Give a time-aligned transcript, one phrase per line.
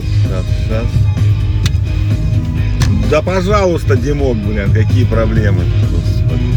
[0.00, 0.86] сейчас, сейчас, сейчас.
[3.10, 5.64] Да пожалуйста, Димок, блин, какие проблемы.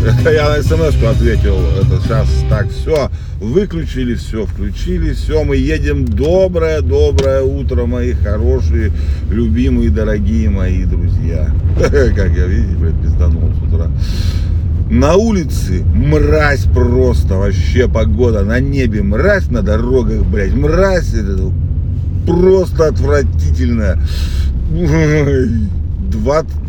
[0.24, 1.58] Я на смс ответил.
[1.82, 3.10] Это сейчас так, все,
[3.40, 6.06] выключили, все, включили, все, мы едем.
[6.06, 8.92] Доброе, доброе утро, мои хорошие,
[9.30, 11.52] любимые, дорогие мои друзья.
[11.78, 13.90] Как я, видите, блядь, пизданул с утра.
[14.90, 21.12] На улице мразь просто, вообще погода, на небе мразь, на дорогах, блядь, мразь,
[22.26, 24.00] просто отвратительно.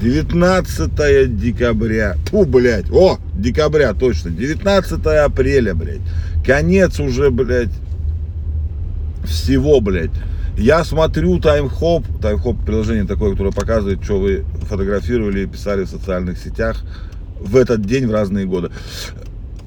[0.01, 2.16] 19 декабря.
[2.30, 2.91] Фу, блядь.
[2.91, 4.30] О, декабря, точно.
[4.30, 6.01] 19 апреля, блядь.
[6.45, 7.73] Конец уже, блядь,
[9.24, 10.10] всего, блядь.
[10.56, 16.38] Я смотрю таймхоп, таймхоп приложение такое, которое показывает, что вы фотографировали и писали в социальных
[16.38, 16.82] сетях
[17.38, 18.70] в этот день в разные годы.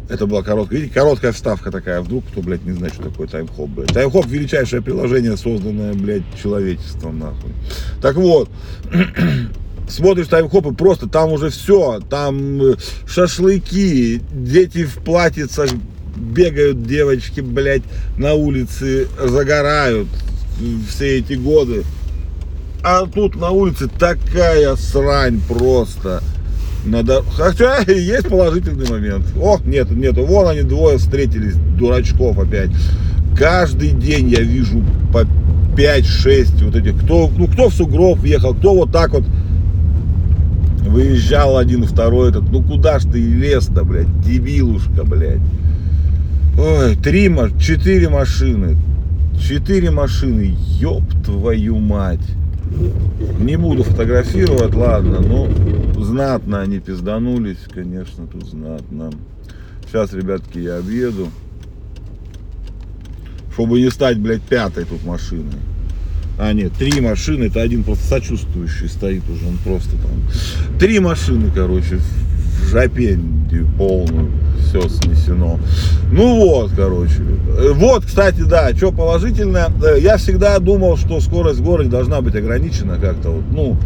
[0.09, 2.02] Это была короткая, видите, короткая вставка такая.
[2.02, 3.94] Вдруг кто, блядь, не знает, что такое таймхоп, блядь.
[3.94, 7.52] Таймхоп величайшее приложение, созданное, блядь, человечеством, нахуй.
[8.02, 8.50] Так вот,
[9.88, 12.75] смотришь таймхоп и просто там уже все, там э,
[13.08, 15.69] шашлыки, дети в платьицах
[16.16, 17.84] бегают, девочки, блядь,
[18.17, 20.08] на улице загорают
[20.89, 21.84] все эти годы.
[22.81, 26.23] А тут на улице такая срань просто.
[26.85, 27.23] Надо...
[27.35, 29.25] Хотя есть положительный момент.
[29.39, 30.25] О, нет, нету.
[30.25, 32.72] Вон они двое встретились, дурачков опять.
[33.38, 35.25] Каждый день я вижу по
[35.75, 37.02] 5-6 вот этих.
[37.03, 39.23] Кто, ну, кто в сугроб въехал, кто вот так вот
[40.89, 42.52] выезжал один, второй этот.
[42.52, 45.41] Ну куда ж ты лез-то, блядь, дебилушка, блядь.
[46.57, 48.77] Ой, три, четыре машины.
[49.39, 52.19] Четыре машины, ёб твою мать.
[53.39, 55.47] Не буду фотографировать, ладно, но
[56.10, 59.12] знатно они пизданулись, конечно, тут знатно.
[59.88, 61.30] Сейчас, ребятки, я объеду.
[63.54, 65.60] Чтобы не стать, блядь, пятой тут машиной.
[66.40, 70.80] А, нет, три машины, это один просто сочувствующий стоит уже, он просто там.
[70.80, 73.19] Три машины, короче, в жопе
[73.78, 75.59] полную, все снесено.
[76.12, 77.22] Ну вот, короче.
[77.74, 79.69] Вот, кстати, да, что положительное.
[79.84, 83.78] Э, я всегда думал, что скорость в городе должна быть ограничена как-то вот, ну,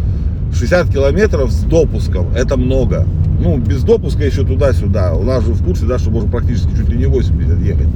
[0.53, 3.05] 60 километров с допуском, это много.
[3.39, 5.13] Ну, без допуска еще туда-сюда.
[5.13, 7.87] У нас же в курсе, да, что можно практически чуть ли не 80 ехать,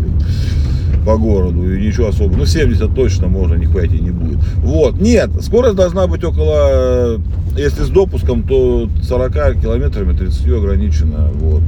[1.06, 2.38] по городу, и ничего особого.
[2.38, 4.40] Ну, 70 точно можно, нихуя тебе не будет.
[4.57, 7.22] Вот, нет, скорость должна быть около,
[7.56, 11.62] если с допуском, то 40 километрами 30 ограничена, вот.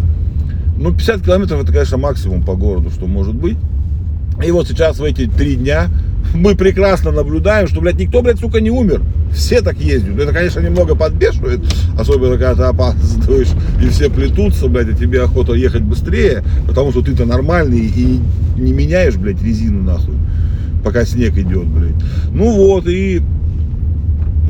[0.77, 3.57] Ну, 50 километров это, конечно, максимум по городу, что может быть.
[4.45, 5.87] И вот сейчас в эти три дня
[6.33, 9.01] мы прекрасно наблюдаем, что, блядь, никто, блядь, сука, не умер.
[9.33, 10.17] Все так ездят.
[10.17, 11.61] Это, конечно, немного подбешивает,
[11.97, 13.49] особенно когда ты опаздываешь
[13.81, 18.19] и все плетутся, блядь, а тебе охота ехать быстрее, потому что ты-то нормальный и
[18.57, 20.15] не меняешь, блядь, резину нахуй,
[20.83, 21.95] пока снег идет, блядь.
[22.31, 23.21] Ну вот, и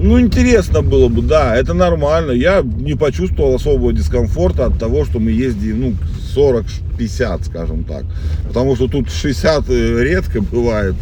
[0.02, 2.32] ну, интересно было бы, да, это нормально.
[2.32, 5.94] Я не почувствовал особого дискомфорта от того, что мы ездим, ну,
[6.36, 8.06] 40-50, скажем так.
[8.48, 10.96] Потому что тут 60 э, редко бывает,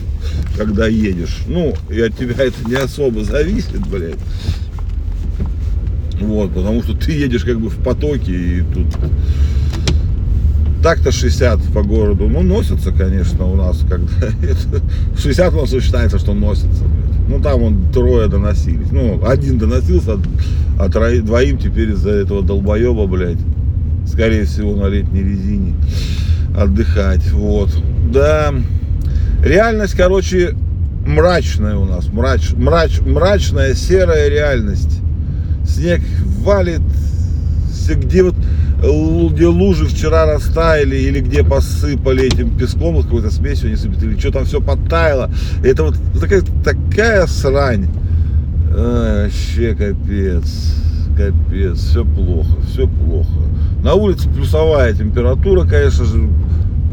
[0.58, 1.44] когда едешь.
[1.48, 4.16] Ну, и от тебя это не особо зависит, блядь.
[6.20, 8.88] Вот, потому что ты едешь как бы в потоке, и тут
[10.82, 14.32] так-то 60 по городу, ну, носится, конечно, у нас, когда
[15.18, 17.07] 60 у нас считается, что носится, блядь.
[17.28, 18.92] Ну, там он трое доносились.
[18.92, 20.20] Ну, один доносился,
[20.80, 23.40] а троим, двоим теперь из-за этого долбоеба, блядь,
[24.08, 25.74] скорее всего, на летней резине
[26.58, 27.70] отдыхать, вот.
[28.12, 28.54] Да,
[29.44, 30.56] реальность, короче,
[31.06, 35.02] мрачная у нас, мрач, мрач, мрачная серая реальность.
[35.68, 36.02] Снег
[36.44, 36.82] валит,
[37.90, 38.36] где вот
[38.80, 44.32] где лужи вчера растаяли, или где посыпали этим песком, какой-то смесью они сыпят, или что
[44.32, 45.32] там все подтаяло.
[45.64, 47.88] Это вот такая, такая срань.
[48.70, 50.76] Вообще капец.
[51.18, 51.80] Капец.
[51.80, 53.32] Все плохо, все плохо.
[53.84, 56.30] На улице плюсовая температура, конечно же.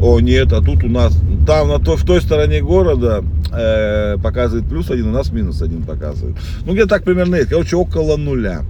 [0.01, 3.23] О, нет, а тут у нас, там на той, в той стороне города
[3.53, 6.35] э, показывает плюс один, у нас минус один показывает.
[6.65, 7.49] Ну, где так примерно есть.
[7.49, 8.63] Короче, около нуля.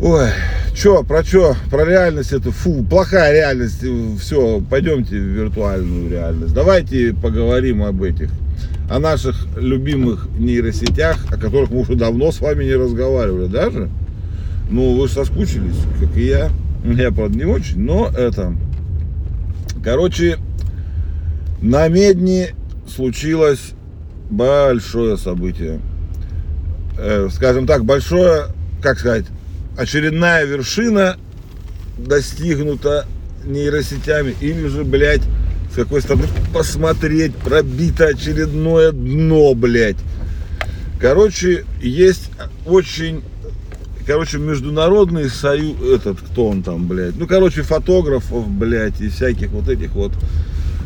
[0.00, 0.28] Ой,
[0.74, 1.54] Че, про что?
[1.70, 3.84] Про реальность это, фу, плохая реальность.
[4.20, 6.54] Все, пойдемте в виртуальную реальность.
[6.54, 8.30] Давайте поговорим об этих,
[8.90, 13.90] о наших любимых нейросетях, о которых мы уже давно с вами не разговаривали даже.
[14.70, 16.50] Ну, вы соскучились, как и я.
[16.84, 18.54] Я, правда, не очень, но это...
[19.84, 20.38] Короче,
[21.60, 22.54] на Медне
[22.88, 23.72] случилось
[24.30, 25.80] большое событие.
[26.98, 28.46] Э, скажем так, большое,
[28.80, 29.26] как сказать,
[29.76, 31.16] очередная вершина
[31.98, 33.06] достигнута
[33.44, 35.22] нейросетями, или же, блядь,
[35.72, 39.96] с какой стороны посмотреть, пробито очередное дно, блядь.
[41.00, 42.30] Короче, есть
[42.66, 43.22] очень
[44.06, 49.68] короче, международный союз, этот, кто он там, блядь, ну, короче, фотографов, блядь, и всяких вот
[49.68, 50.12] этих вот,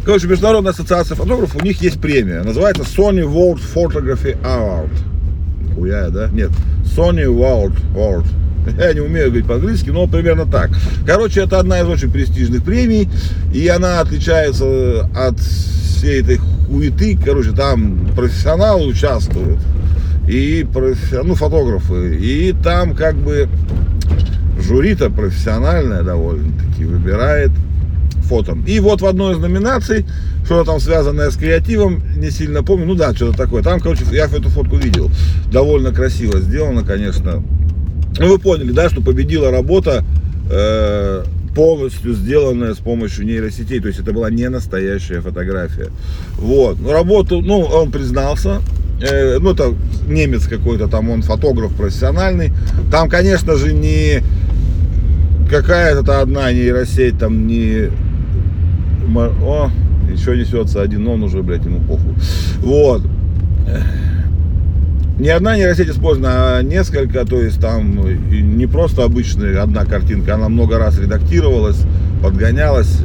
[0.04, 4.90] короче, международная ассоциация фотографов, у них есть премия, называется Sony World Photography Award,
[5.74, 6.50] хуя, да, нет,
[6.84, 8.26] Sony World Award,
[8.78, 10.70] я не умею говорить по-английски, но примерно так.
[11.06, 13.08] Короче, это одна из очень престижных премий,
[13.52, 17.18] и она отличается от всей этой хуеты.
[17.22, 19.58] Короче, там профессионалы участвуют,
[20.28, 20.66] и
[21.24, 23.48] ну, фотографы, и там как бы
[24.60, 27.50] жюри-то профессиональное довольно-таки выбирает
[28.24, 28.58] фото.
[28.66, 30.04] И вот в одной из номинаций,
[30.44, 33.62] что там связанное с креативом, не сильно помню, ну да, что-то такое.
[33.62, 35.10] Там, короче, я эту фотку видел.
[35.52, 37.42] Довольно красиво сделано, конечно.
[38.18, 40.04] Ну, вы поняли, да, что победила работа
[40.50, 41.24] э,
[41.54, 43.80] полностью сделанная с помощью нейросетей.
[43.80, 45.90] То есть это была не настоящая фотография.
[46.36, 46.78] Вот.
[46.80, 48.60] Ну, работу, ну, он признался,
[49.00, 49.74] э, ну, это
[50.06, 52.52] немец какой-то там, он фотограф профессиональный.
[52.90, 54.22] Там, конечно же, не
[55.50, 57.90] какая-то одна нейросеть, там не...
[59.16, 59.70] О,
[60.10, 62.14] еще несется один, но он уже, блядь, ему похуй.
[62.58, 63.02] Вот.
[65.18, 67.98] Не одна нейросеть использована, а несколько, то есть там
[68.30, 71.80] не просто обычная одна картинка, она много раз редактировалась,
[72.22, 72.98] подгонялась.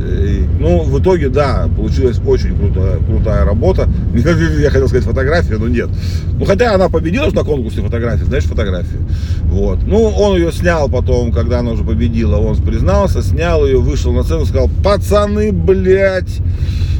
[0.59, 3.87] Ну, в итоге, да, получилась очень крутая, крутая работа.
[4.13, 5.89] Я хотел сказать фотография, но нет.
[6.33, 8.99] Ну, хотя она победила на конкурсе фотографии, знаешь, фотографии.
[9.45, 9.79] Вот.
[9.85, 14.23] Ну, он ее снял потом, когда она уже победила, он признался, снял ее, вышел на
[14.23, 16.39] сцену, сказал, пацаны, блядь,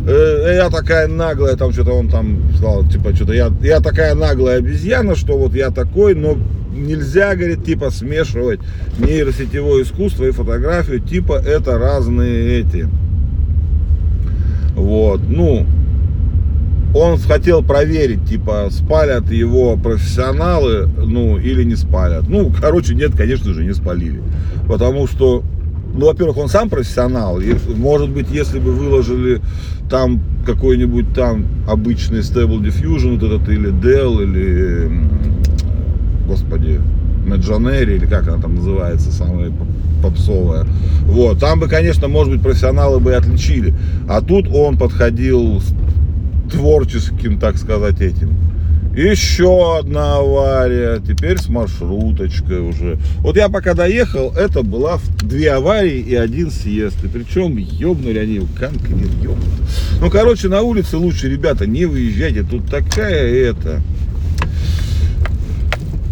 [0.06, 4.58] э, я такая наглая, там что-то он там сказал, типа, что-то я, я такая наглая
[4.58, 6.38] обезьяна, что вот я такой, но
[6.86, 8.60] нельзя, говорит, типа смешивать
[9.00, 12.88] нейросетевое искусство и фотографию, типа это разные эти.
[14.76, 15.66] Вот, ну,
[16.94, 22.28] он хотел проверить, типа, спалят его профессионалы, ну, или не спалят.
[22.28, 24.22] Ну, короче, нет, конечно же, не спалили.
[24.68, 25.44] Потому что,
[25.94, 27.40] ну, во-первых, он сам профессионал.
[27.40, 29.42] И, может быть, если бы выложили
[29.90, 34.90] там какой-нибудь там обычный Stable Diffusion, вот этот, или Dell, или
[36.32, 36.80] господи,
[37.26, 39.52] Меджанери, или как она там называется, самая
[40.02, 40.66] попсовая.
[41.04, 43.74] Вот, там бы, конечно, может быть, профессионалы бы и отличили.
[44.08, 45.74] А тут он подходил с
[46.52, 48.34] творческим, так сказать, этим.
[48.96, 52.98] Еще одна авария, теперь с маршруточкой уже.
[53.20, 57.02] Вот я пока доехал, это была две аварии и один съезд.
[57.04, 59.38] И причем ебнули они конкретно ебнут.
[60.02, 62.44] Ну, короче, на улице лучше, ребята, не выезжайте.
[62.44, 63.82] Тут такая это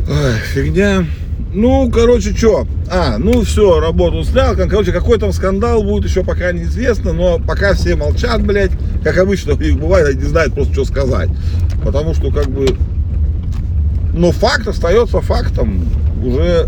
[0.10, 1.06] Ой, фигня.
[1.54, 2.66] Ну, короче, что?
[2.92, 4.56] А, ну все, работу снял.
[4.56, 7.14] Короче, какой там скандал будет, еще пока неизвестно.
[7.14, 8.72] Но пока все молчат, блядь.
[9.04, 11.30] Как обычно у них бывает, они не знают просто, что сказать.
[11.84, 12.76] Потому что, как бы...
[14.16, 15.88] Но факт остается фактом.
[16.26, 16.68] Уже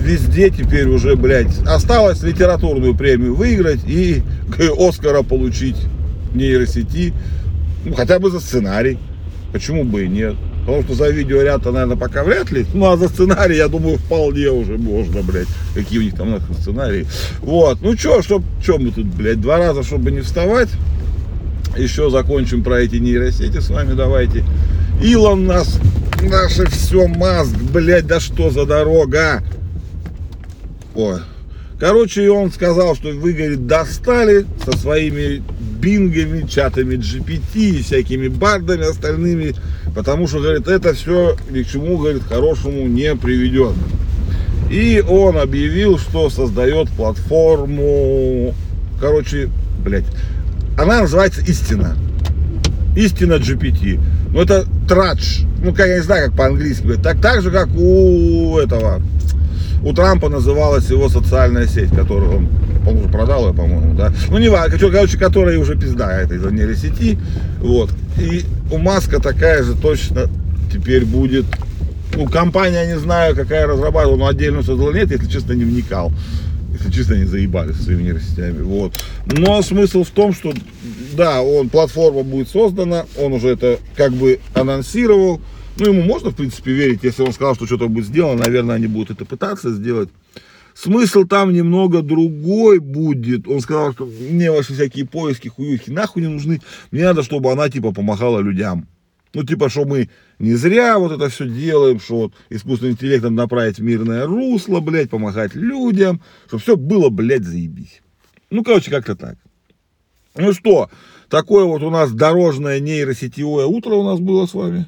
[0.00, 4.22] везде теперь уже, блядь, осталось литературную премию выиграть и
[4.76, 5.76] Оскара получить
[6.34, 7.12] нейросети.
[7.84, 8.98] Ну, хотя бы за сценарий.
[9.52, 10.34] Почему бы и нет?
[10.60, 12.64] Потому что за видеоряд-то, наверное, пока вряд ли.
[12.72, 15.48] Ну, а за сценарий, я думаю, вполне уже можно, блядь.
[15.74, 17.06] Какие у них там нахуй сценарии.
[17.40, 17.78] Вот.
[17.82, 20.68] Ну, что, что, что мы тут, блядь, два раза, чтобы не вставать.
[21.76, 24.44] Еще закончим про эти нейросети с вами, давайте.
[25.02, 25.80] Илон нас,
[26.22, 29.42] наше все, Маск, блядь, да что за дорога?
[30.94, 31.18] Ой.
[31.82, 35.42] Короче, он сказал, что вы, говорит, достали со своими
[35.80, 39.56] бингами, чатами GPT и всякими бардами остальными,
[39.92, 43.72] потому что, говорит, это все ни к чему, говорит, хорошему не приведет.
[44.70, 48.54] И он объявил, что создает платформу,
[49.00, 49.48] короче,
[49.84, 50.06] блядь,
[50.78, 51.96] она называется «Истина».
[52.94, 53.98] Истина GPT.
[54.32, 55.40] Ну, это традж.
[55.60, 57.02] Ну, как я не знаю, как по-английски говорить.
[57.02, 59.02] Так, так же, как у этого,
[59.84, 62.48] у Трампа называлась его социальная сеть, которую он,
[62.86, 64.12] он уже продал ее, по-моему, да.
[64.28, 67.18] Ну, не важно, короче, которая уже пизда этой за нейросети.
[67.58, 67.90] Вот.
[68.18, 70.28] И у Маска такая же точно
[70.72, 71.44] теперь будет.
[72.14, 76.12] Ну, компания, не знаю, какая разрабатывала, но отдельно создала нет, если честно, не вникал.
[76.72, 78.62] Если честно, не заебали со своими нейросетями.
[78.62, 78.92] Вот.
[79.26, 80.52] Но смысл в том, что
[81.14, 85.40] да, он, платформа будет создана, он уже это как бы анонсировал.
[85.76, 88.86] Ну, ему можно, в принципе, верить, если он сказал, что что-то будет сделано, наверное, они
[88.86, 90.10] будут это пытаться сделать.
[90.74, 93.46] Смысл там немного другой будет.
[93.46, 96.60] Он сказал, что мне ваши всякие поиски, хуюхи нахуй не нужны.
[96.90, 98.86] Мне надо, чтобы она, типа, помогала людям.
[99.34, 103.78] Ну, типа, что мы не зря вот это все делаем, что вот искусственным интеллектом направить
[103.78, 108.02] в мирное русло, блядь, помогать людям, чтобы все было, блядь, заебись.
[108.50, 109.36] Ну, короче, как-то так.
[110.34, 110.90] Ну что,
[111.28, 114.86] такое вот у нас дорожное нейросетевое утро у нас было с вами.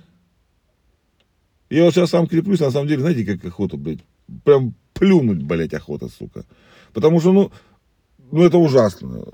[1.74, 3.98] Я вот сейчас сам креплюсь, на самом деле, знаете, как охота, блядь,
[4.44, 6.44] прям плюнуть, блядь, охота, сука.
[6.92, 7.50] Потому что, ну,
[8.30, 9.24] ну это ужасно.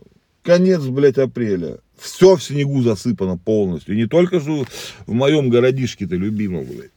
[0.42, 1.80] Конец, блядь, апреля.
[1.98, 3.94] Все в снегу засыпано полностью.
[3.94, 4.64] И не только же
[5.06, 6.92] в моем городишке-то любимом, блядь.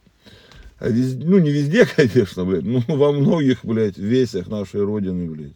[0.78, 5.52] А везде, ну, не везде, конечно, блядь, но во многих, блядь, весях нашей Родины, блядь.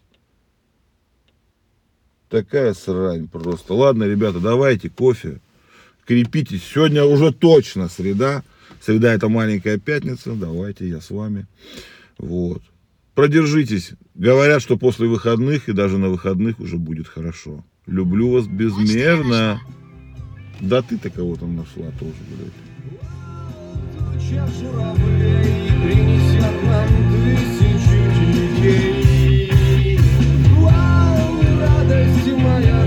[2.29, 3.73] Такая срань просто.
[3.73, 5.41] Ладно, ребята, давайте кофе.
[6.05, 6.63] Крепитесь.
[6.63, 8.43] Сегодня уже точно среда.
[8.81, 10.35] Среда это маленькая пятница.
[10.35, 11.47] Давайте я с вами.
[12.19, 12.63] Вот.
[13.15, 13.93] Продержитесь.
[14.15, 17.65] Говорят, что после выходных и даже на выходных уже будет хорошо.
[17.87, 19.61] Люблю вас безмерно.
[20.61, 22.53] Да ты-то кого там нашла тоже, блядь.
[23.99, 27.99] Туча журавлей принесет нам тысячу
[28.33, 29.99] детей.
[30.57, 32.78] Вау, радость моя,